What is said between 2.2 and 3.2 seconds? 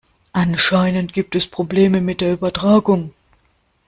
der Übertragung.